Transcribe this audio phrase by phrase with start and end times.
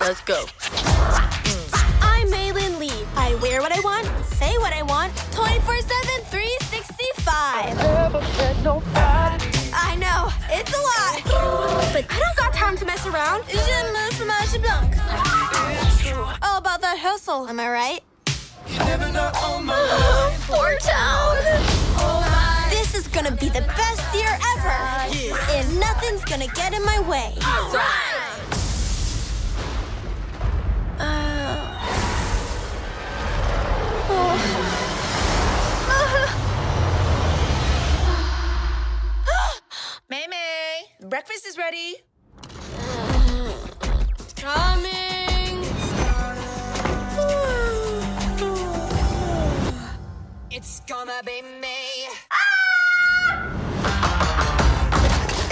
[0.00, 0.46] Let's go.
[2.00, 3.04] I'm Meilin Lee.
[3.16, 7.76] I wear what I want, say what I want, 24 7, 365.
[9.74, 11.22] I know, it's a lot.
[11.92, 13.44] But I don't got time to mess around.
[13.46, 14.96] Je me fromage blanc.
[16.42, 18.00] All about that hustle, am I right?
[20.48, 21.36] Poor town.
[22.70, 24.78] This is gonna be the best year ever.
[25.52, 27.34] And nothing's gonna get in my way.
[40.08, 41.96] Mei Mei, breakfast is ready.
[44.36, 45.64] Coming.
[50.50, 52.08] It's gonna be me.
[52.32, 53.48] Ah!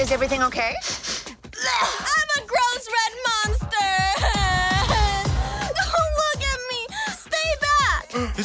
[0.01, 0.75] Is everything okay?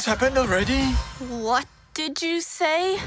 [0.04, 0.82] This happened already?
[1.40, 2.98] What did you say?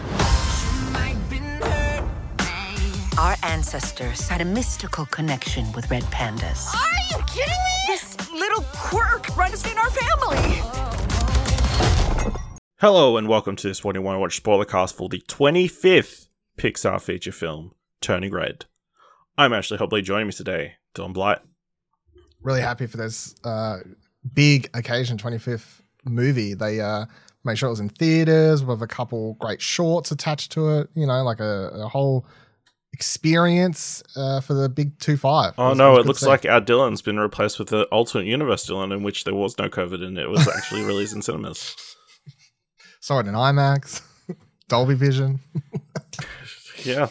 [3.20, 6.74] Our ancestors had a mystical connection with red pandas.
[6.74, 7.78] Are you kidding me?
[7.86, 10.60] This little quirk runs in our family.
[12.80, 15.20] Hello and welcome to this What Do You Want to Watch spoiler cast for the
[15.20, 18.66] 25th Pixar feature film, Turning Red.
[19.38, 21.42] I'm Ashley Hobley, joining me today, Dylan Blight.
[22.42, 23.82] really happy for this uh,
[24.34, 27.06] big occasion 25th movie they uh,
[27.44, 31.06] made sure it was in theaters with a couple great shorts attached to it you
[31.06, 32.26] know like a, a whole
[32.94, 37.02] experience uh, for the big 2-5 Oh was- no, was it looks like our Dylan's
[37.02, 40.30] been replaced with the alternate universe Dylan in which there was no COVID and it
[40.30, 41.76] was actually released in cinemas.
[43.00, 44.02] saw it in imax
[44.68, 45.40] dolby vision
[46.84, 47.10] Yeah.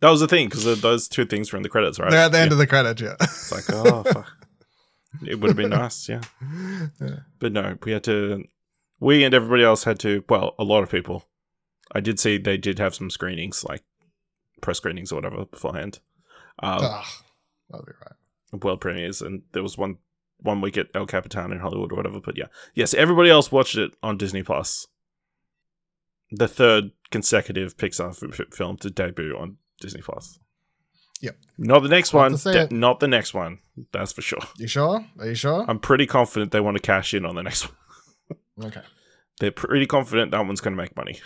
[0.00, 2.10] That was the thing, because those two things were in the credits, right?
[2.10, 2.54] they're at the end Yeah.
[2.54, 4.26] of the credit yeah It's like, oh, fuck.
[5.26, 6.20] It would have been nice, yeah.
[7.38, 8.44] But no, we had to.
[9.00, 10.24] We and everybody else had to.
[10.28, 11.24] Well, a lot of people.
[11.92, 13.82] I did see they did have some screenings, like
[14.60, 16.00] press screenings or whatever beforehand.
[16.62, 17.04] Um, Ugh,
[17.68, 18.14] that'll be right
[18.62, 19.98] world premieres, and there was one
[20.38, 22.20] one week at El Capitan in Hollywood or whatever.
[22.20, 24.86] But yeah, yes, everybody else watched it on Disney Plus.
[26.30, 30.38] The third consecutive Pixar f- film to debut on Disney Plus.
[31.24, 31.36] Yep.
[31.56, 32.36] Not the next one.
[32.36, 33.60] de- not the next one.
[33.92, 34.40] That's for sure.
[34.58, 37.42] you sure are you sure I'm pretty confident they want to cash in on the
[37.42, 38.38] next one.
[38.66, 38.82] okay
[39.40, 41.20] They're pretty confident that one's going to make money.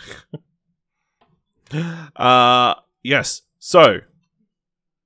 [2.15, 3.41] uh, yes.
[3.59, 3.99] So,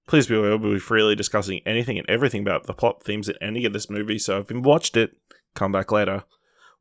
[0.08, 3.36] please be aware we'll be freely discussing anything and everything about the plot themes in
[3.42, 4.20] any of this movie.
[4.20, 5.18] So, if you've watched it,
[5.56, 6.24] come back later.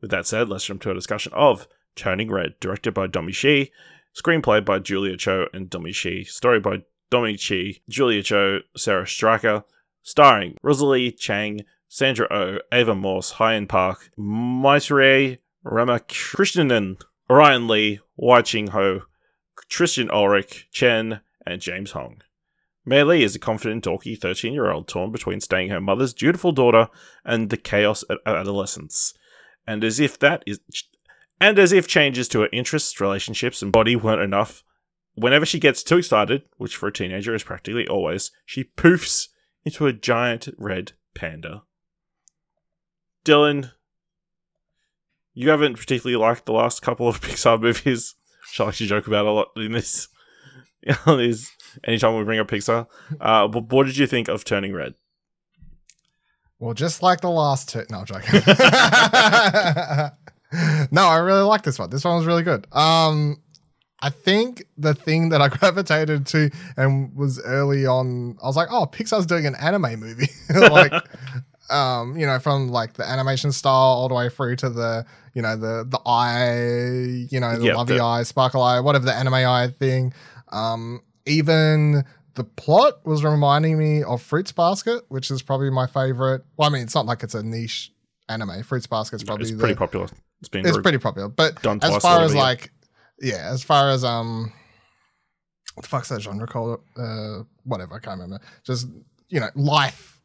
[0.02, 3.72] With that said, let's jump to a discussion of Turning Red, directed by Domee Shi,
[4.14, 9.64] screenplay by Julia Cho and Domee Shi, story by Domee Shi, Julia Cho, Sarah Streicher,
[10.02, 16.96] starring Rosalie Chiang, Sandra Oh, Ava Morse, Hyein Park, Maitreyi Ramakrishnan,
[17.28, 19.02] Orion Lee, Wai Ching Ho,
[19.68, 22.22] Tristan Allerick, Chen, and James Hong.
[22.86, 26.52] Mei Lee is a confident, dorky 13 year old torn between staying her mother's dutiful
[26.52, 26.88] daughter
[27.26, 29.12] and the chaos of adolescence.
[29.66, 30.60] And as if that is.
[31.38, 34.64] And as if changes to her interests, relationships, and body weren't enough,
[35.14, 39.28] whenever she gets too excited, which for a teenager is practically always, she poofs
[39.64, 41.62] into a giant red panda.
[43.24, 43.72] Dylan,
[45.34, 48.14] you haven't particularly liked the last couple of Pixar movies,
[48.50, 50.08] which I like to joke about a lot in this.
[51.06, 51.50] on this
[51.84, 52.86] anytime we bring up Pixar.
[53.20, 54.94] Uh, but what did you think of Turning Red?
[56.58, 57.84] Well, just like the last two.
[57.90, 58.32] No, I'm joking.
[60.92, 61.90] no, I really like this one.
[61.90, 62.66] This one was really good.
[62.72, 63.42] Um,
[64.04, 68.68] I think the thing that I gravitated to and was early on, I was like,
[68.70, 70.28] oh, Pixar's doing an anime movie.
[70.54, 70.92] like,
[71.70, 75.40] um, you know, from like the animation style all the way through to the, you
[75.42, 79.14] know, the the eye, you know, the Yeah, lovey the- eye, sparkle eye, whatever the
[79.14, 80.12] anime eye thing.
[80.50, 86.42] Um, even the plot was reminding me of Fruits Basket, which is probably my favorite.
[86.56, 87.92] Well, I mean, it's not like it's a niche
[88.28, 88.62] anime.
[88.64, 90.08] Fruits Basket's probably It's pretty the- popular.
[90.40, 91.28] It's been it's pretty popular.
[91.28, 92.72] But as far as like,
[93.22, 94.52] yeah, as far as um,
[95.74, 96.80] what the fuck's that genre called?
[96.96, 98.44] Uh, whatever, I can't remember.
[98.64, 98.88] Just
[99.28, 100.20] you know, life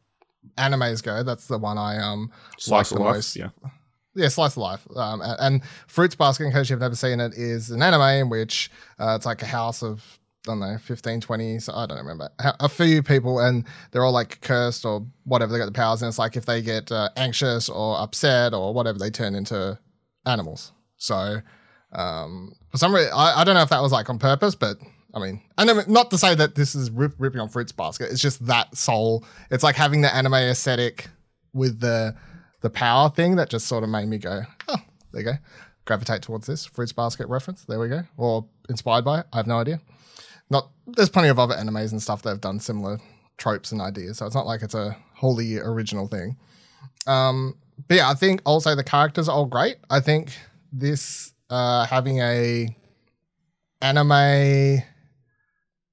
[0.56, 1.22] animes go.
[1.22, 3.14] That's the one I um slice of the life.
[3.16, 3.36] most.
[3.36, 3.50] Yeah.
[4.14, 4.86] yeah, slice of life.
[4.96, 8.70] Um, and Fruits Basket, in case you've never seen it, is an anime in which
[8.98, 12.28] uh, it's like a house of, I don't know, 15, 20, so I don't remember,
[12.38, 15.52] a a few people, and they're all like cursed or whatever.
[15.52, 18.74] They got the powers, and it's like if they get uh, anxious or upset or
[18.74, 19.78] whatever, they turn into
[20.26, 20.72] animals.
[20.96, 21.40] So,
[21.92, 24.76] um, for some reason, I, I don't know if that was like on purpose, but
[25.14, 28.10] I mean, and not to say that this is rip, ripping on Fruits Basket.
[28.10, 29.24] It's just that soul.
[29.50, 31.08] It's like having the anime aesthetic
[31.52, 32.14] with the
[32.60, 34.76] the power thing that just sort of made me go, oh,
[35.12, 35.32] there you go,
[35.84, 37.64] gravitate towards this fruits basket reference.
[37.64, 39.26] There we go, or inspired by it.
[39.32, 39.80] I have no idea.
[40.50, 42.98] Not there's plenty of other animes and stuff that have done similar
[43.38, 46.36] tropes and ideas, so it's not like it's a wholly original thing.
[47.06, 47.54] Um,
[47.86, 49.76] but yeah, I think also the characters are all great.
[49.88, 50.32] I think
[50.72, 52.76] this uh, having a
[53.80, 54.82] anime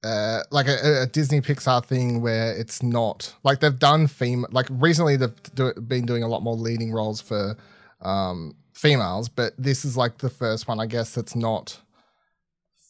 [0.04, 4.68] uh, like a, a, Disney Pixar thing where it's not like they've done fem like
[4.70, 7.58] recently they've do, been doing a lot more leading roles for
[8.02, 11.80] um, females, but this is like the first one I guess that's not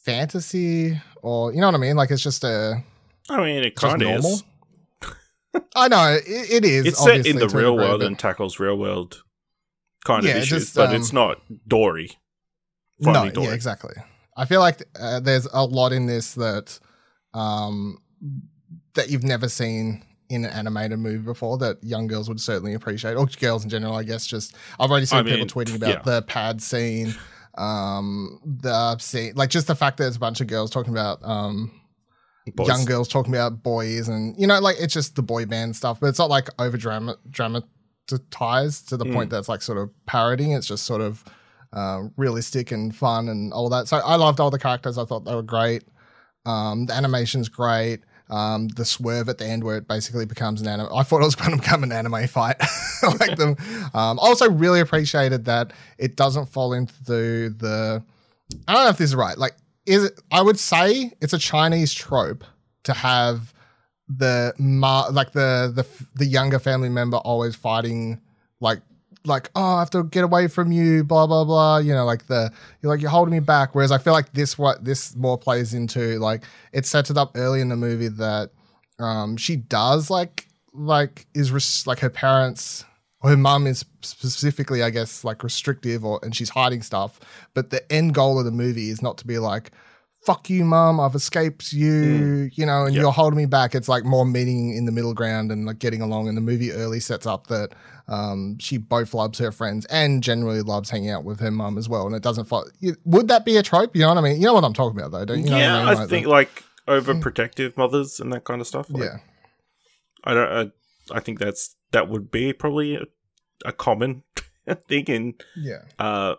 [0.03, 1.95] fantasy or you know what I mean.
[1.95, 2.83] Like it's just a.
[3.29, 4.43] I mean, it kind of is.
[5.75, 6.85] I know it, it is.
[6.85, 9.23] It's set in the real world and tackles real world
[10.03, 12.11] kind yeah, of issues, just, but um, it's not Dory.
[12.99, 13.95] No, yeah, exactly.
[14.37, 16.79] I feel like uh, there's a lot in this that
[17.33, 17.99] um,
[18.93, 23.15] that you've never seen in an animated movie before that young girls would certainly appreciate,
[23.15, 24.25] or girls in general, I guess.
[24.25, 26.01] Just I've already seen I people mean, tweeting about yeah.
[26.01, 27.15] the pad scene,
[27.57, 31.23] um, the scene, like just the fact that there's a bunch of girls talking about
[31.23, 31.71] um,
[32.55, 32.67] boys.
[32.67, 35.99] young girls talking about boys, and you know, like it's just the boy band stuff,
[35.99, 39.13] but it's not like over drama dramatized to the mm.
[39.13, 40.51] point that's like sort of parodying.
[40.51, 41.23] It's just sort of
[41.75, 43.87] uh, realistic and fun and all that.
[43.87, 44.97] So I loved all the characters.
[44.97, 45.83] I thought they were great.
[46.45, 47.99] Um, the animation's great.
[48.29, 50.87] Um, the swerve at the end where it basically becomes an anime.
[50.95, 52.55] I thought it was going to become an anime fight.
[53.19, 53.55] like them.
[53.93, 58.03] Um, also really appreciated that it doesn't fall into the.
[58.67, 59.37] I don't know if this is right.
[59.37, 59.53] Like,
[59.85, 60.21] is it?
[60.31, 62.43] I would say it's a Chinese trope
[62.83, 63.53] to have
[64.07, 65.85] the ma- like the the
[66.15, 68.21] the younger family member always fighting
[68.59, 68.81] like
[69.27, 71.77] like, oh, I have to get away from you, blah blah blah.
[71.77, 72.51] You know, like the
[72.81, 73.75] you're like you're holding me back.
[73.75, 76.43] Whereas I feel like this what this more plays into like
[76.73, 78.51] it sets it up early in the movie that
[78.99, 82.85] um she does like like is res- like her parents
[83.21, 87.19] or her mum is specifically I guess like restrictive or and she's hiding stuff.
[87.53, 89.71] But the end goal of the movie is not to be like
[90.25, 92.57] fuck you, mom, I've escaped you, mm.
[92.57, 93.01] you know, and yep.
[93.01, 93.75] you're holding me back.
[93.75, 96.27] It's like more meeting in the middle ground and like getting along.
[96.27, 97.73] And the movie early sets up that
[98.07, 101.87] um, she both loves her friends and generally loves hanging out with her mum as
[101.87, 102.07] well.
[102.07, 102.65] And it doesn't follow.
[103.05, 103.95] Would that be a trope?
[103.95, 104.41] You know what I mean?
[104.41, 105.51] You know what I'm talking about, though, don't you?
[105.51, 106.03] Know yeah, I, mean?
[106.03, 108.89] I think the, like overprotective mothers and that kind of stuff.
[108.89, 109.17] Like, yeah,
[110.23, 110.73] I don't.
[111.11, 113.03] I, I think that's that would be probably a,
[113.63, 114.23] a common
[114.87, 116.35] thing in yeah uh,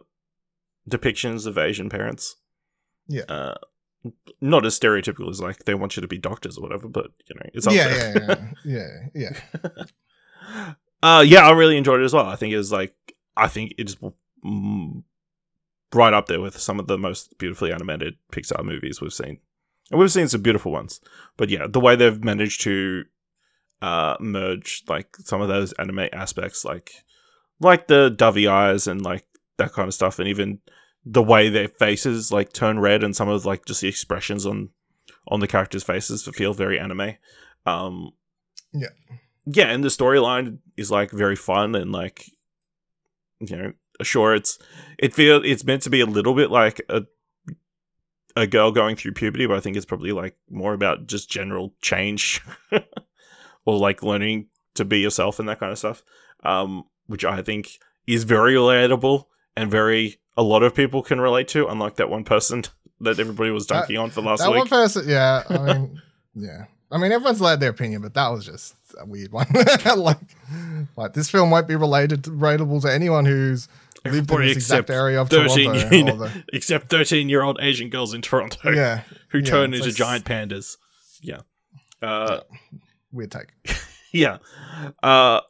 [0.90, 2.34] depictions of Asian parents.
[3.08, 3.22] Yeah.
[3.28, 3.54] Uh,
[4.40, 7.34] not as stereotypical as like they want you to be doctors or whatever, but you
[7.34, 9.30] know, it's yeah, yeah, yeah, yeah,
[9.64, 10.64] yeah.
[11.02, 12.26] uh, yeah, I really enjoyed it as well.
[12.26, 12.94] I think it was like
[13.36, 13.96] I think it's
[14.44, 15.02] mm,
[15.94, 19.38] right up there with some of the most beautifully animated Pixar movies we've seen,
[19.90, 21.00] and we've seen some beautiful ones.
[21.36, 23.04] But yeah, the way they've managed to
[23.82, 26.92] uh, merge like some of those anime aspects, like
[27.60, 29.26] like the dovey eyes and like
[29.58, 30.60] that kind of stuff, and even
[31.06, 34.70] the way their faces like turn red and some of like just the expressions on
[35.28, 37.14] on the characters' faces feel very anime.
[37.64, 38.10] Um,
[38.72, 38.88] yeah,
[39.46, 42.26] yeah, and the storyline is like very fun and like
[43.38, 43.72] you know,
[44.02, 44.58] sure it's
[44.98, 47.04] it feel it's meant to be a little bit like a
[48.34, 51.72] a girl going through puberty, but I think it's probably like more about just general
[51.80, 52.42] change
[53.64, 56.02] or like learning to be yourself and that kind of stuff.
[56.42, 59.24] Um, which I think is very relatable
[59.56, 62.64] and very a lot of people can relate to, unlike that one person
[63.00, 64.58] that everybody was dunking that, on for last that week.
[64.58, 65.42] one person, yeah.
[65.48, 66.02] I mean,
[66.34, 66.64] yeah.
[66.90, 69.46] I mean, everyone's allowed their opinion, but that was just a weird one.
[69.96, 70.18] like,
[70.96, 73.68] like this film won't be related to, relatable to anyone who's
[74.04, 76.16] lived Everybody in this exact area of 13, Toronto.
[76.16, 79.00] The, except thirteen-year-old Asian girls in Toronto, yeah,
[79.30, 80.76] who yeah, turn into like, giant pandas.
[81.20, 81.40] Yeah,
[82.00, 82.78] uh, yeah.
[83.10, 83.52] weird take.
[84.12, 84.38] yeah,
[85.02, 85.40] uh,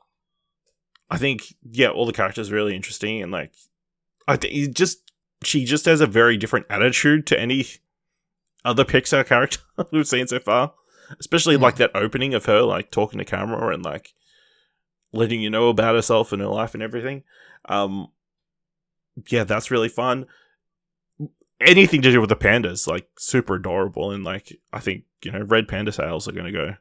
[1.11, 3.53] I think yeah, all the characters are really interesting, and like
[4.29, 7.67] I think just she just has a very different attitude to any
[8.65, 10.75] other Pixar character we've seen so far.
[11.21, 11.61] Especially mm.
[11.61, 14.13] like that opening of her like talking to camera and like
[15.13, 17.23] letting you know about herself and her life and everything.
[17.67, 18.09] Um
[19.29, 20.27] yeah, that's really fun.
[21.61, 25.43] Anything to do with the pandas, like super adorable and like I think, you know,
[25.43, 26.75] red panda sales are gonna go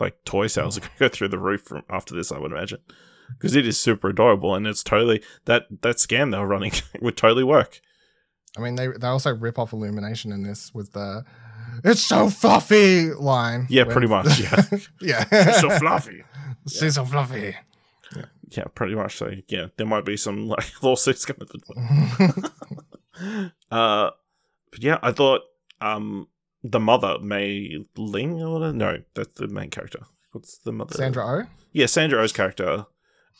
[0.00, 2.80] like toy sales are gonna go through the roof from after this, I would imagine
[3.30, 7.16] because it is super adorable and it's totally that that scam they were running would
[7.16, 7.80] totally work.
[8.56, 11.24] I mean, they they also rip off Illumination in this with the
[11.84, 13.66] "It's so fluffy" line.
[13.68, 14.40] Yeah, pretty much.
[14.40, 14.64] Yeah,
[15.00, 16.24] yeah, it's so fluffy.
[16.64, 16.90] It's yeah.
[16.90, 17.56] so fluffy.
[18.14, 18.24] Yeah.
[18.50, 19.16] yeah, pretty much.
[19.16, 21.48] So yeah, there might be some like lawsuits coming.
[23.70, 24.10] uh,
[24.70, 25.42] but yeah, I thought
[25.80, 26.28] um
[26.62, 30.00] the mother Mei Ling or no, that's the main character.
[30.32, 30.94] What's the mother?
[30.94, 31.46] Sandra Oh.
[31.72, 32.86] Yeah, Sandra Oh's character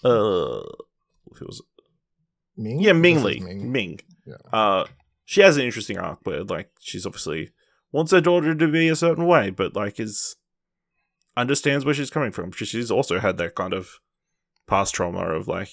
[0.04, 0.62] uh,
[1.34, 1.62] who was?
[2.56, 2.80] Ming?
[2.80, 3.40] Yeah, Ming Lee.
[3.40, 3.70] Ming.
[3.72, 4.00] Ming.
[4.26, 4.34] Yeah.
[4.52, 4.86] Uh,
[5.24, 7.50] she has an interesting arc where, like, she's obviously
[7.92, 10.36] wants her daughter to be a certain way, but like is
[11.36, 12.50] understands where she's coming from.
[12.52, 13.90] She- She's also had that kind of
[14.66, 15.70] past trauma of like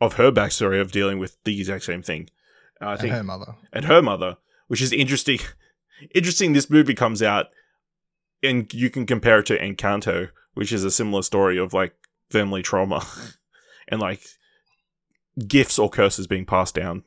[0.00, 2.28] of her backstory of dealing with the exact same thing.
[2.80, 3.54] Uh, I And think her mother.
[3.72, 4.36] and her mother,
[4.68, 5.38] which is interesting.
[6.14, 6.52] interesting.
[6.52, 7.46] This movie comes out,
[8.42, 11.94] and you can compare it to Encanto, which is a similar story of like
[12.30, 13.04] family trauma
[13.88, 14.20] and like
[15.46, 17.04] gifts or curses being passed down,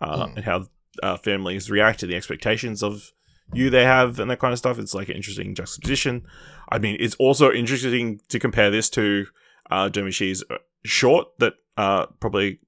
[0.00, 0.36] uh, Mm.
[0.36, 0.66] and how
[1.02, 3.10] uh, families react to the expectations of
[3.52, 4.78] you they have and that kind of stuff.
[4.78, 6.24] It's like an interesting juxtaposition.
[6.70, 9.26] I mean, it's also interesting to compare this to
[9.70, 10.42] uh, Domee Shi's
[10.84, 12.60] short that uh, probably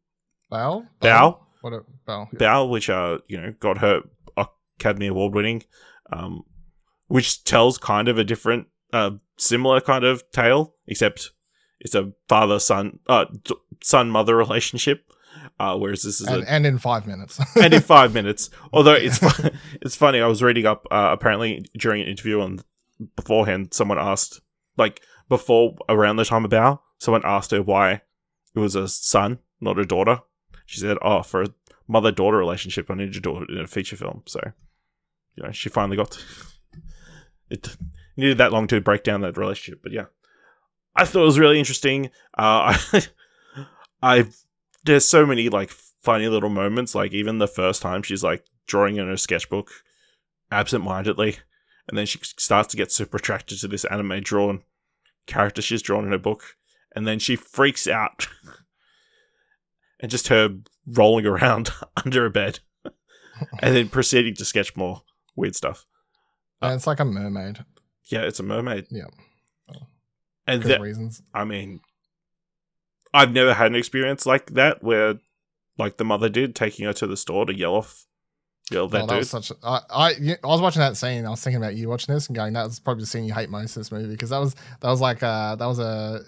[0.51, 2.29] Bow Bow What a Bao.
[2.33, 2.39] yeah.
[2.39, 4.03] Bao, which uh, you know, got her
[4.79, 5.63] Academy Award winning,
[6.13, 6.43] um,
[7.09, 11.31] which tells kind of a different, uh, similar kind of tale, except
[11.81, 13.27] it's a father son, uh,
[13.83, 15.13] son mother relationship,
[15.59, 17.39] uh, whereas this is And, a and in five minutes.
[17.57, 18.51] and in five minutes.
[18.73, 19.21] Although it's
[19.83, 22.61] it's funny, I was reading up uh, apparently during an interview on
[23.15, 24.41] beforehand, someone asked
[24.77, 28.03] like before around the time of Bao, someone asked her why
[28.55, 30.21] it was a son, not a daughter.
[30.65, 31.49] She said, "Oh, for a
[31.87, 34.41] mother-daughter relationship, I needed to do it in a feature film." So,
[35.37, 36.21] you know, she finally got to,
[37.51, 37.77] it.
[38.17, 40.07] Needed that long to break down that relationship, but yeah,
[40.97, 42.07] I thought it was really interesting.
[42.37, 43.03] Uh, I,
[44.03, 44.25] I
[44.85, 46.95] there's so many like funny little moments.
[46.95, 49.71] Like even the first time she's like drawing in her sketchbook
[50.51, 51.37] absent-mindedly,
[51.89, 54.63] and then she starts to get super attracted to this anime drawn
[55.27, 56.57] character she's drawn in her book,
[56.95, 58.29] and then she freaks out,
[60.01, 61.71] and just her rolling around
[62.05, 62.61] under a bed,
[63.61, 65.03] and then proceeding to sketch more
[65.35, 65.85] weird stuff.
[66.63, 67.65] and it's like a mermaid.
[68.05, 68.87] Yeah, it's a mermaid.
[68.91, 69.07] Yeah.
[70.47, 71.23] And that, reasons.
[71.35, 71.81] I mean,
[73.13, 75.15] I've never had an experience like that where,
[75.79, 78.07] like the mother did, taking her to the store to yell off,
[78.71, 79.19] yell that Oh, that dude.
[79.19, 79.51] was such.
[79.51, 80.11] A, I, I
[80.45, 81.25] I was watching that scene.
[81.27, 83.35] I was thinking about you watching this and going, "That was probably the scene you
[83.35, 86.21] hate most in this movie," because that was that was like uh that was a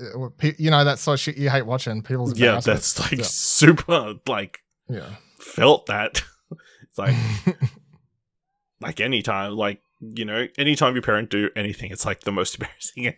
[0.59, 2.03] you know that sort of shit you hate watching.
[2.03, 3.25] People's yeah, that's like Yeah.
[3.25, 5.11] super like yeah.
[5.39, 6.23] felt that.
[6.83, 7.15] it's like
[8.81, 13.15] like anytime, like you know, anytime your parent do anything, it's like the most embarrassing.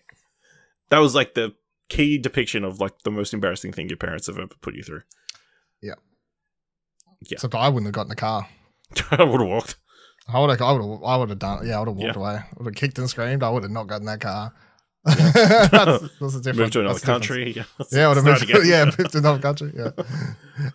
[0.90, 1.54] That was like the
[1.88, 5.02] key depiction of like the most embarrassing thing your parents have ever put you through.
[5.82, 5.94] Yeah.
[7.22, 7.36] Yeah.
[7.36, 8.48] Except I wouldn't have got in the car.
[9.10, 9.76] I would have walked.
[10.32, 10.60] I would have.
[10.62, 11.02] I would have.
[11.02, 11.66] I would have done.
[11.66, 12.22] Yeah, I would have walked Yeah.
[12.22, 12.34] away.
[12.34, 13.42] I would have kicked and screamed.
[13.42, 14.52] I would have not gotten that car.
[15.04, 15.72] that's,
[16.20, 16.56] that's a different.
[16.58, 17.52] Moved to another the country.
[17.56, 18.42] Yeah, Yeah, I would have moved.
[18.48, 18.60] again.
[18.64, 19.72] yeah, moved to another country.
[19.74, 19.90] Yeah.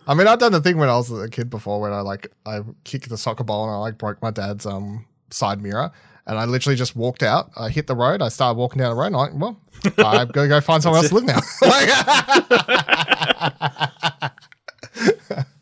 [0.07, 2.31] I mean, I've done the thing when I was a kid before, when I like
[2.45, 5.91] I kicked the soccer ball and I like broke my dad's um side mirror,
[6.27, 7.51] and I literally just walked out.
[7.55, 8.21] I hit the road.
[8.21, 9.07] I started walking down the road.
[9.07, 9.61] And I'm like, well,
[10.05, 11.39] I'm gonna go find somewhere else to live now.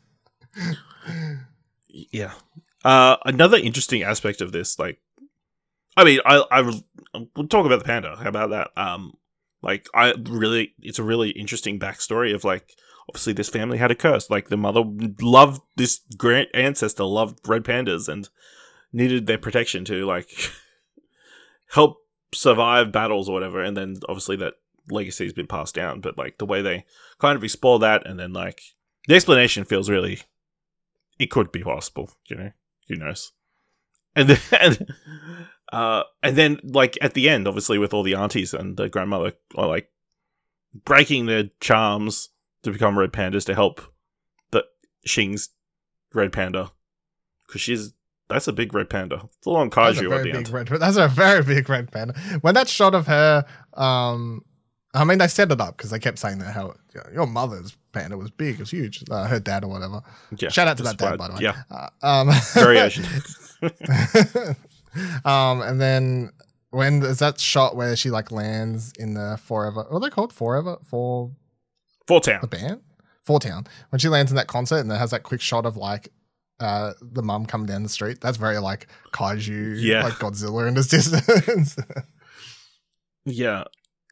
[2.13, 2.33] Yeah.
[2.85, 4.99] Uh, another interesting aspect of this, like,
[5.97, 8.15] I mean, I, I, we'll talk about the panda.
[8.15, 8.69] How about that?
[8.77, 9.13] Um,
[9.61, 12.69] like, I really, it's a really interesting backstory of like,
[13.09, 14.29] obviously, this family had a curse.
[14.29, 14.83] Like, the mother
[15.21, 18.29] loved this great ancestor, loved red pandas, and
[18.93, 20.29] needed their protection to like
[21.71, 21.97] help
[22.33, 23.61] survive battles or whatever.
[23.61, 24.53] And then obviously that
[24.89, 25.99] legacy has been passed down.
[25.99, 26.85] But like the way they
[27.19, 28.61] kind of explore that, and then like
[29.07, 30.21] the explanation feels really
[31.19, 32.51] it could be possible, you know.
[32.89, 33.31] Who knows?
[34.15, 34.93] And then, and,
[35.71, 39.33] uh, and then, like at the end, obviously, with all the aunties and the grandmother
[39.55, 39.89] are like
[40.85, 42.29] breaking their charms
[42.63, 43.81] to become red pandas to help
[44.51, 44.65] the
[45.05, 45.49] Shing's
[46.13, 46.71] red panda
[47.47, 47.93] because she's
[48.29, 49.21] that's a big red panda.
[49.37, 50.49] It's a long That's a kaiju at the end.
[50.49, 50.67] red.
[50.67, 52.13] That's a very big red panda.
[52.41, 54.43] When that shot of her, um,
[54.93, 57.27] I mean, they set it up because they kept saying that how you know, your
[57.27, 59.03] mother's panda was big, it was huge.
[59.09, 60.01] Uh, her dad or whatever.
[60.37, 61.39] Yeah, Shout out to that dad, by the way.
[61.41, 63.05] Yeah, Uh, um, very Asian.
[65.25, 66.31] um, and then
[66.69, 70.33] when is that shot where she like lands in the forever, what are they called?
[70.33, 71.31] Forever for
[72.07, 72.81] Four the band,
[73.23, 73.65] Four Town.
[73.89, 76.09] When she lands in that concert and it has that quick shot of like
[76.59, 80.03] uh the mum come down the street, that's very like kaiju, Yeah.
[80.03, 81.75] like Godzilla in the distance.
[83.25, 83.63] Yeah,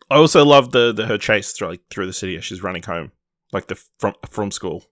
[0.09, 2.83] I also love the, the her chase through like through the city as she's running
[2.83, 3.11] home,
[3.51, 4.85] like the from from school.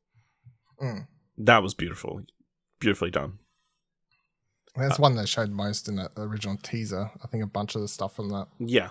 [0.82, 1.08] Mm.
[1.38, 2.22] That was beautiful,
[2.80, 3.40] beautifully done.
[4.76, 7.10] That's one that showed most in the original teaser.
[7.24, 8.48] I think a bunch of the stuff from that.
[8.60, 8.90] Yeah.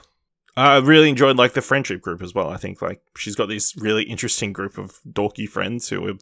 [0.57, 2.49] I really enjoyed like the friendship group as well.
[2.51, 6.15] I think like she's got this really interesting group of dorky friends who are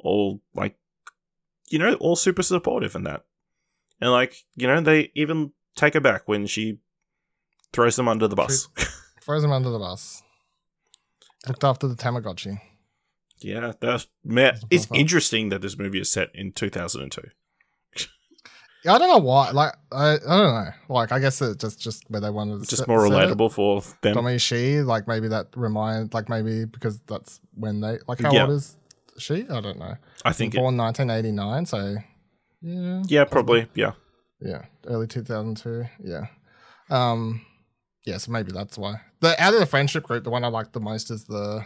[0.00, 0.76] all like
[1.70, 3.24] you know, all super supportive in that.
[4.00, 6.78] And like, you know, they even take her back when she
[7.72, 8.68] throws them under the bus.
[9.24, 10.22] Throws them under the bus.
[11.46, 12.60] Looked after the Tamagotchi.
[13.40, 17.22] Yeah, that's man, it's interesting that this movie is set in 2002.
[18.84, 19.50] Yeah, I don't know why.
[19.50, 20.68] Like, I, I don't know.
[20.88, 23.82] Like, I guess it just just where they wanted to Just set- more relatable for
[24.02, 24.14] them.
[24.14, 28.42] Domee Shi like maybe that remind like maybe because that's when they like how Yeah.
[28.42, 28.76] old is
[29.20, 29.46] she?
[29.48, 29.96] I don't know.
[30.24, 31.96] I think it, born 1989, so
[32.62, 33.92] yeah, yeah, probably, yeah.
[34.40, 36.26] yeah, early 2002, yeah.
[36.90, 37.42] Um,
[38.06, 39.00] yes, maybe that's why.
[39.20, 41.64] The out of the friendship group, the one I like the most is the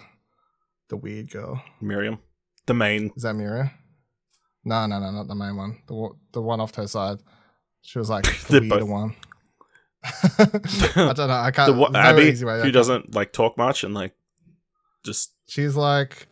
[0.88, 1.62] the weird girl.
[1.80, 2.18] Miriam,
[2.66, 3.10] the main.
[3.16, 3.70] Is that Miriam?
[4.64, 5.82] No, no, no, not the main one.
[5.86, 7.18] The one- the one off to her side.
[7.82, 9.16] She was like the weirder both- one.
[10.04, 11.34] I don't know.
[11.34, 11.72] I can't.
[11.72, 14.12] The what, no Abby, way who doesn't like talk much and like
[15.04, 16.26] just She's like,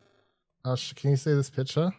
[0.65, 1.91] Uh, sh- can you see this picture?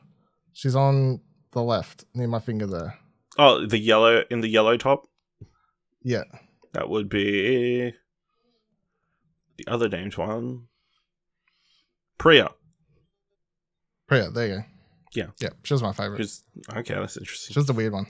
[0.53, 2.97] She's on the left near my finger there.
[3.37, 5.07] oh the yellow in the yellow top.
[6.03, 6.23] Yeah.
[6.73, 7.93] That would be
[9.57, 10.67] the other named one.
[12.17, 12.49] Priya,
[14.07, 14.61] Priya, there you go.
[15.13, 15.25] Yeah.
[15.41, 16.17] Yeah, she was my favorite.
[16.19, 16.43] who's
[16.75, 16.93] okay.
[16.93, 17.53] That's interesting.
[17.53, 18.05] She was the weird one.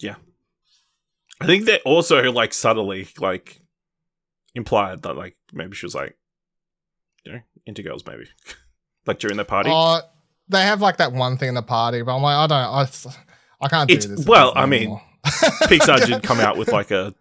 [0.00, 0.16] Yeah,
[1.40, 3.60] I think they also like subtly like
[4.54, 6.16] implied that like maybe she was like
[7.24, 8.26] you know into girls maybe
[9.06, 9.70] like during the party.
[9.72, 10.00] Oh,
[10.48, 13.64] they have like that one thing in the party, but I'm like, I don't, I,
[13.64, 14.26] I can't do It's- this.
[14.26, 15.00] well, I mean.
[15.24, 17.14] Pixar did come out with like a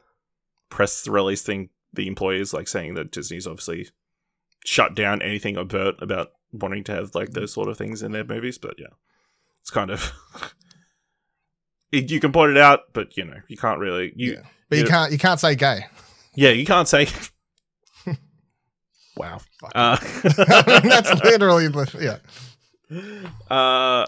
[0.69, 1.69] press release thing.
[1.93, 3.87] The employees like saying that Disney's obviously
[4.65, 8.25] shut down anything overt about wanting to have like those sort of things in their
[8.25, 8.57] movies.
[8.57, 8.87] But yeah,
[9.61, 10.11] it's kind of
[11.91, 14.41] you can point it out, but you know you can't really you Yeah.
[14.69, 15.85] but you you- can't, you can't say gay.
[16.35, 17.07] yeah you can't say.
[19.17, 19.39] Wow.
[19.75, 22.19] Uh, That's literally, the-
[22.91, 23.55] yeah.
[23.55, 24.05] Uh,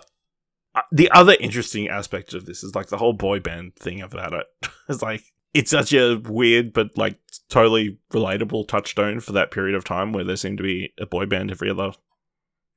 [0.92, 4.46] the other interesting aspect of this is like the whole boy band thing about it.
[4.88, 7.18] It's like it's such a weird but like
[7.50, 11.26] totally relatable touchstone for that period of time where there seemed to be a boy
[11.26, 11.94] band every other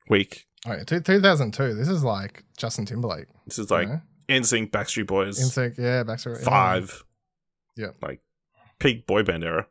[0.09, 0.47] week.
[0.65, 0.83] Oh, yeah.
[0.85, 1.75] two- 2002.
[1.75, 3.27] This is like Justin Timberlake.
[3.45, 4.01] This is like you know?
[4.41, 6.41] NSYNC, Backstreet Boys, NSYNC, yeah, Backstreet.
[6.43, 7.03] Five,
[7.77, 7.89] Yeah.
[8.01, 8.21] like
[8.79, 9.67] peak boy band era.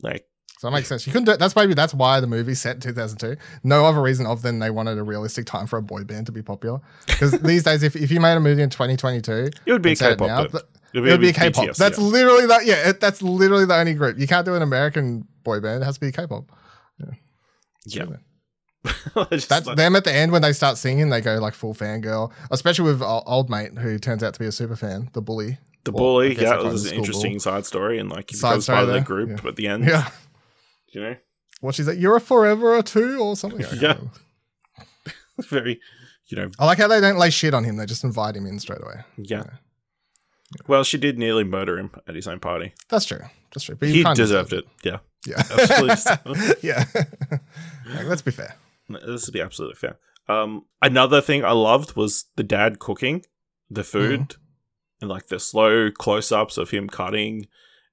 [0.00, 0.26] Like
[0.58, 1.06] So that makes sense.
[1.06, 1.38] You couldn't do it.
[1.38, 3.36] That's maybe that's why the movie set in 2002.
[3.64, 6.32] No other reason other than they wanted a realistic time for a boy band to
[6.32, 6.80] be popular.
[7.06, 9.96] Because these days, if, if you made a movie in 2022, it would be a
[9.96, 10.26] set it K-pop.
[10.28, 10.64] now, th-
[10.94, 11.64] It it would be a with K-pop.
[11.70, 12.04] BTS, That's yeah.
[12.04, 12.64] literally that.
[12.66, 14.16] Yeah, it, that's literally the only group.
[14.18, 15.82] You can't do an American boy band.
[15.82, 16.44] It has to be K-pop.
[17.86, 18.04] yeah.
[19.30, 21.08] It's That's like- them at the end when they start singing.
[21.10, 24.46] They go like full fangirl, especially with o- old mate who turns out to be
[24.46, 25.58] a super fan, the bully.
[25.84, 26.34] the bully.
[26.34, 28.88] guess Yeah, it was an interesting side story, and like he Side becomes part of
[28.94, 29.48] the group yeah.
[29.48, 29.84] at the end.
[29.84, 30.08] Yeah.
[30.94, 31.16] You know,
[31.60, 33.66] What she's like, you're a forever or two or something.
[33.80, 33.98] Yeah.
[35.48, 35.80] very,
[36.26, 37.76] you know, I like how they don't lay shit on him.
[37.76, 39.02] They just invite him in straight away.
[39.16, 39.44] Yeah.
[40.68, 42.74] Well, she did nearly murder him at his own party.
[42.88, 43.20] That's true.
[43.52, 43.74] That's true.
[43.74, 44.64] But He deserved it.
[44.84, 44.98] Yeah.
[45.26, 45.42] Yeah.
[45.90, 46.54] Absolutely.
[46.62, 46.84] yeah.
[47.94, 48.54] Like, let's be fair.
[48.88, 49.96] This would be absolutely fair.
[50.28, 53.24] Um, another thing I loved was the dad cooking
[53.70, 54.36] the food
[55.00, 57.46] and like the slow close ups of him cutting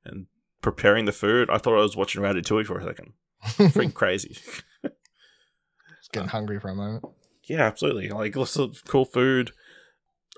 [0.04, 0.28] and
[0.62, 1.50] preparing the food.
[1.50, 3.14] I thought I was watching Ratatouille for a second.
[3.44, 4.38] Freaking crazy.
[4.84, 7.04] Just getting hungry for a moment.
[7.46, 8.10] Yeah, absolutely.
[8.10, 9.52] Like lots of cool food.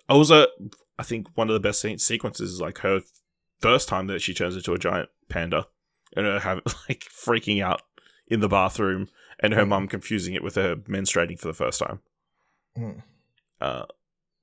[0.10, 0.48] Also,
[0.98, 3.02] I think one of the best sequences is like her
[3.60, 5.68] first time that she turns into a giant panda
[6.16, 7.82] and her have like freaking out
[8.28, 9.08] in the bathroom
[9.40, 9.70] and her Mm.
[9.70, 12.00] mum confusing it with her menstruating for the first time.
[12.78, 13.04] Mm.
[13.60, 13.86] Uh,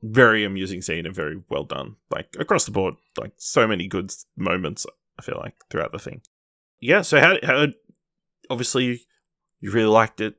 [0.03, 1.97] very amusing scene and very well done.
[2.11, 4.87] Like across the board, like so many good moments.
[5.21, 6.23] I feel like throughout the thing.
[6.81, 7.03] Yeah.
[7.03, 7.67] So how how
[8.49, 9.03] obviously
[9.61, 10.37] you really liked it.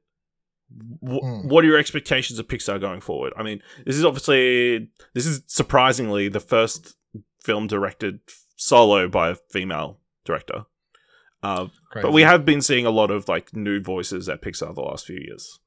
[1.03, 1.45] Mm.
[1.45, 3.33] What are your expectations of Pixar going forward?
[3.37, 6.95] I mean, this is obviously this is surprisingly the first
[7.43, 8.21] film directed
[8.55, 10.65] solo by a female director.
[11.43, 14.81] Uh, but we have been seeing a lot of like new voices at Pixar the
[14.81, 15.59] last few years.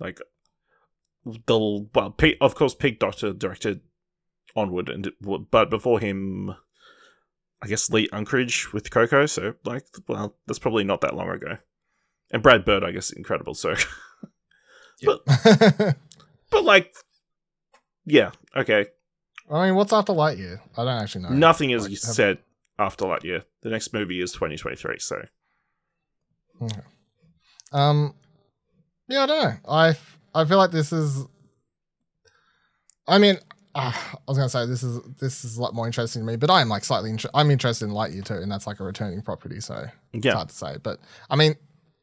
[0.00, 0.20] Like
[1.24, 1.58] the
[1.94, 3.80] well, Pete, of course, Pete Docter directed
[4.56, 5.12] Onward, and
[5.50, 6.54] but before him,
[7.62, 9.26] I guess Lee Unkrich with Coco.
[9.26, 11.56] So like, well, that's probably not that long ago.
[12.32, 13.54] And Brad Bird, I guess, incredible.
[13.54, 13.74] So,
[15.04, 15.20] but
[16.50, 16.94] but like,
[18.06, 18.86] yeah, okay.
[19.50, 20.60] I mean, what's after Lightyear?
[20.76, 21.30] I don't actually know.
[21.30, 22.38] Nothing is Like, have- said
[22.78, 23.42] after that year.
[23.62, 24.98] The next movie is 2023.
[25.00, 25.22] So
[27.72, 28.14] Um,
[29.08, 29.56] yeah, I don't know.
[29.68, 31.24] I f- I feel like this is.
[33.06, 33.38] I mean,
[33.74, 36.36] uh, I was gonna say this is this is a lot more interesting to me,
[36.36, 37.10] but I am like slightly.
[37.10, 40.34] Inter- I'm interested in Lightyear too, and that's like a returning property, so it's yeah,
[40.34, 40.76] hard to say.
[40.82, 41.54] But I mean,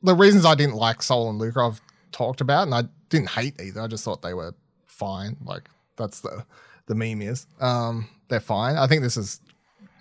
[0.01, 3.59] the reasons I didn't like Soul and Luca I've talked about, and I didn't hate
[3.61, 3.81] either.
[3.81, 4.53] I just thought they were
[4.85, 5.37] fine.
[5.43, 6.45] Like that's the
[6.85, 7.47] the meme is.
[7.59, 8.77] Um, they're fine.
[8.77, 9.41] I think this is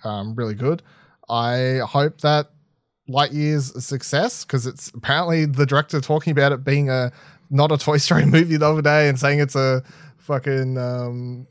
[0.03, 0.83] um really good.
[1.29, 2.51] I hope that
[3.09, 7.11] Lightyear's a success because it's apparently the director talking about it being a
[7.49, 9.83] not a Toy Story movie the other day and saying it's a
[10.27, 11.47] fucking um,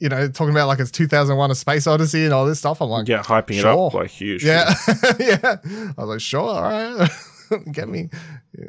[0.00, 2.88] you know talking about like it's 2001 a space odyssey and all this stuff i'm
[2.90, 4.44] like Yeah, hyping it up like huge.
[4.44, 4.74] yeah.
[5.20, 5.56] yeah.
[5.64, 7.08] I was like sure all right.
[7.72, 8.08] Get me.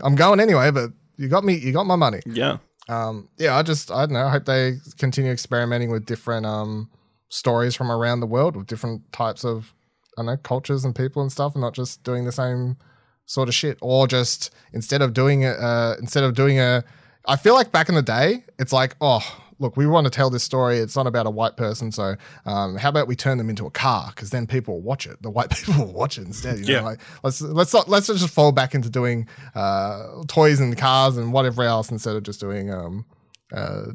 [0.02, 2.20] I'm going anyway but you got me you got my money.
[2.28, 2.58] Yeah.
[2.90, 6.90] um yeah i just i don't know i hope they continue experimenting with different um
[7.30, 9.74] stories from around the world with different types of
[10.18, 12.78] i don't know cultures and people and stuff and not just doing the same
[13.26, 16.84] sort of shit or just instead of doing it uh instead of doing a
[17.26, 19.24] i feel like back in the day it's like oh
[19.60, 22.16] look we want to tell this story it's not about a white person so
[22.46, 25.22] um how about we turn them into a car because then people will watch it
[25.22, 26.82] the white people will watch it instead you know Yeah.
[26.82, 31.32] like let's let's not let's just fall back into doing uh toys and cars and
[31.34, 33.06] whatever else instead of just doing um
[33.54, 33.86] uh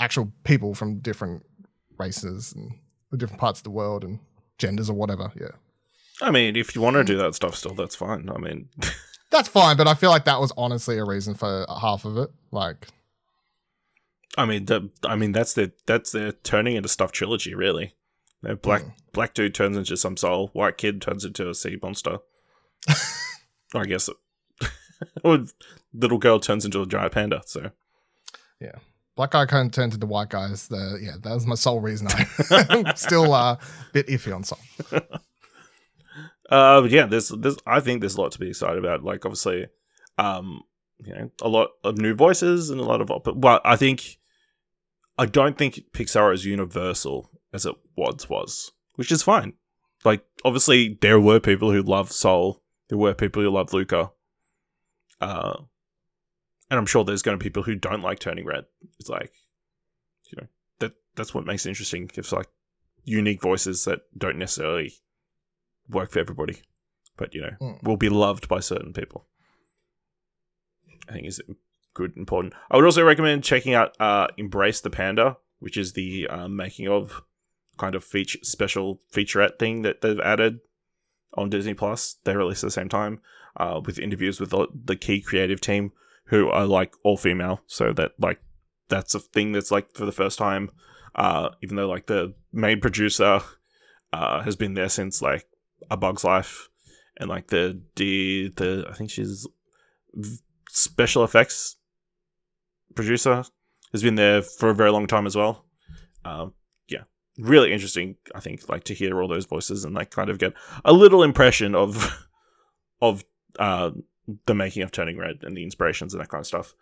[0.00, 1.44] actual people from different
[1.98, 2.72] races and
[3.18, 4.18] different parts of the world and
[4.58, 5.48] genders or whatever yeah
[6.22, 8.30] I mean, if you want to do that stuff still, that's fine.
[8.30, 8.68] I mean,
[9.32, 12.30] That's fine, but I feel like that was honestly a reason for half of it.
[12.52, 12.86] Like,
[14.36, 17.94] I mean, the, I mean that's the that's their turning into stuff trilogy, really.
[18.42, 18.88] The black Hmm.
[19.12, 22.18] black dude turns into some soul, white kid turns into a sea monster.
[23.74, 24.08] I guess,
[25.24, 25.44] or
[25.92, 27.42] little girl turns into a giant panda.
[27.46, 27.70] So
[28.60, 28.76] yeah,
[29.16, 30.68] black guy kind of turned into white guys.
[30.68, 32.08] The yeah, that was my sole reason.
[32.08, 32.26] I,
[32.68, 33.58] I'm still uh, a
[33.92, 34.58] bit iffy on soul.
[36.50, 39.02] Uh, yeah, there's, there's, I think there's a lot to be excited about.
[39.02, 39.66] Like, obviously,
[40.18, 40.60] um,
[41.02, 44.18] you know, a lot of new voices and a lot of, op- well, I think,
[45.16, 49.52] I don't think Pixar is universal as it once was, which is fine.
[50.04, 54.10] Like, obviously, there were people who loved Soul, there were people who loved Luca,
[55.20, 55.54] uh,
[56.70, 58.64] and I'm sure there's going to be people who don't like Turning Red.
[58.98, 59.32] It's like,
[60.30, 60.48] you know,
[60.80, 62.10] that that's what makes it interesting.
[62.14, 62.48] It's like
[63.04, 64.92] unique voices that don't necessarily
[65.88, 66.60] work for everybody,
[67.16, 67.82] but you know, Mm.
[67.82, 69.28] will be loved by certain people.
[71.08, 71.40] I think is
[71.94, 72.54] good, important.
[72.70, 76.88] I would also recommend checking out uh, "Embrace the Panda," which is the uh, making
[76.88, 77.22] of
[77.78, 80.60] kind of feature special featurette thing that they've added
[81.34, 82.16] on Disney Plus.
[82.24, 83.20] They released at the same time
[83.56, 85.92] uh, with interviews with the, the key creative team,
[86.26, 88.40] who are like all female, so that like
[88.88, 90.70] that's a thing that's like for the first time.
[91.14, 93.40] Uh, even though like the main producer
[94.12, 95.46] uh, has been there since like
[95.90, 96.68] A Bug's Life,
[97.18, 99.46] and like the the the I think she's
[100.68, 101.76] special effects
[102.94, 103.44] producer
[103.92, 105.64] has been there for a very long time as well.
[106.24, 106.54] Um,
[106.88, 107.02] yeah,
[107.38, 108.16] really interesting.
[108.34, 110.54] I think like to hear all those voices and like kind of get
[110.84, 112.26] a little impression of
[113.00, 113.24] of
[113.58, 113.90] uh,
[114.46, 116.74] the making of Turning Red and the inspirations and that kind of stuff.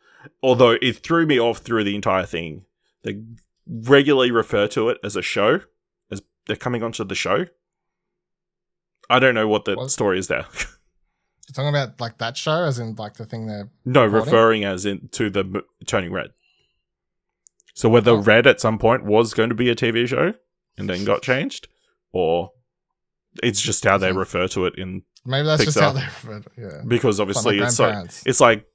[0.42, 2.64] Although it threw me off through the entire thing.
[3.02, 3.20] They
[3.66, 5.60] regularly refer to it as a show,
[6.10, 7.46] as they're coming onto the show.
[9.10, 9.90] I don't know what the What?
[9.90, 10.46] story is there.
[11.56, 13.70] You're talking about like that show, as in like the thing there.
[13.84, 14.24] no, Recording?
[14.26, 16.30] referring as in to the m- Turning Red.
[17.74, 18.22] So whether Oh.
[18.22, 20.34] Red at some point was going to be a TV show
[20.78, 21.68] and then got changed,
[22.12, 22.52] or
[23.42, 24.16] it's just how they Mhm.
[24.18, 25.82] refer to it in Maybe that's just Pixar.
[25.82, 26.82] how they refer to Yeah.
[26.86, 28.66] because obviously it's like it's like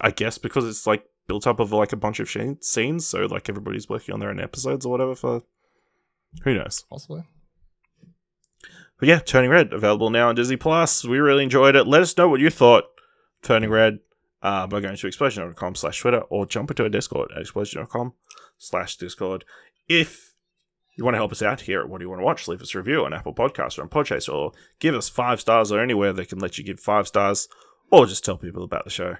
[0.00, 3.26] I guess because it's like built up of like a bunch of sh- scenes, so
[3.26, 5.14] like everybody's working on their own episodes or whatever.
[5.14, 5.42] For
[6.42, 6.84] who knows?
[6.90, 7.22] Possibly.
[8.98, 11.04] But yeah, Turning Red available now on Disney Plus.
[11.04, 11.86] We really enjoyed it.
[11.86, 12.84] Let us know what you thought.
[13.42, 13.98] Turning Red
[14.42, 18.12] uh, by going to explosion.com slash Twitter or jump into a Discord at explosion.com
[18.58, 19.44] slash Discord.
[19.88, 20.34] If
[20.96, 22.62] you want to help us out here at What Do You Want to Watch, leave
[22.62, 25.80] us a review on Apple Podcasts or on Podchaser or give us five stars or
[25.80, 27.48] anywhere they can let you give five stars
[27.90, 29.16] or just tell people about the show.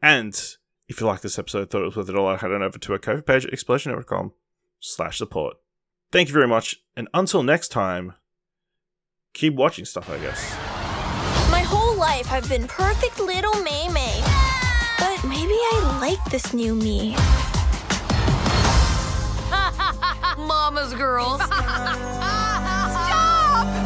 [0.00, 0.38] And
[0.86, 2.92] if you like this episode, thought it was worth it all, head on over to
[2.92, 4.32] our cover page at explosion.com
[4.80, 5.56] slash support.
[6.10, 8.14] Thank you very much, and until next time,
[9.34, 10.52] keep watching stuff, I guess.
[11.50, 14.20] My whole life I've been perfect little Mei Mei.
[14.98, 17.14] But maybe I like this new me.
[20.38, 21.40] Mama's girls.
[21.42, 21.98] Stop!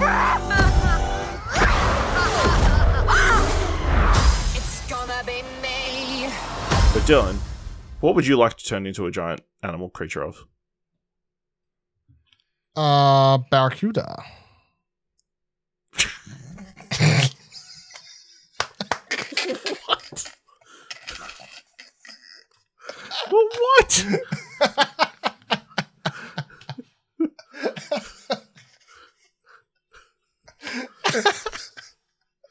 [4.56, 6.26] it's gonna be me.
[6.92, 7.36] But Dylan,
[8.00, 10.44] what would you like to turn into a giant animal creature of?
[12.74, 14.22] Uh, Barracuda.
[23.32, 24.04] What?